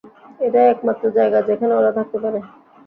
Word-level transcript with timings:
এটাই 0.39 0.67
একমাত্র 0.69 1.03
জায়গা 1.17 1.39
যেখানে 1.49 1.73
ওরা 1.75 1.91
থাকতে 1.97 2.17
পারে! 2.23 2.39